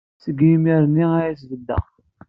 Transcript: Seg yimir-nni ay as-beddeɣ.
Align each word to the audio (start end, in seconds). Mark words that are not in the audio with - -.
Seg 0.23 0.37
yimir-nni 0.47 1.05
ay 1.19 1.31
as-beddeɣ. 1.33 1.85